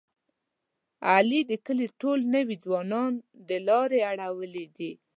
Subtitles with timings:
[1.09, 3.13] علي د کلي ټول نوی ځوانان
[3.47, 4.91] د لارې اړولي دي.